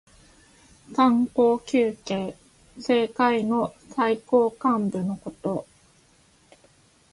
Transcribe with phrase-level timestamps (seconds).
[0.95, 2.33] 三公九卿。
[2.79, 5.67] 政界の最高幹部のこと。